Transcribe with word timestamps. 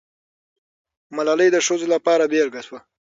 ملالۍ 1.15 1.49
د 1.51 1.57
ښځو 1.67 1.87
لپاره 1.93 2.29
بېلګه 2.31 2.61
سوه. 2.67 2.79